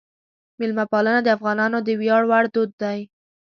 [0.59, 2.99] میلمهپالنه د افغانانو د ویاړ وړ دود دی.